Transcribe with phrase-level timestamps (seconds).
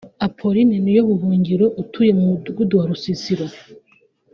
[0.25, 3.45] Appauline Niyobuhungiro utuye mu Mudugudu wa Rusisiro